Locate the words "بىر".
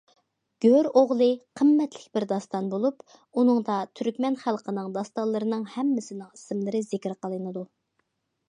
2.17-2.25